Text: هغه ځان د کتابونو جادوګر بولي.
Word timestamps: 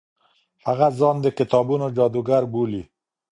هغه 0.67 0.87
ځان 0.99 1.15
د 1.21 1.27
کتابونو 1.37 1.85
جادوګر 1.97 2.43
بولي. 2.51 2.83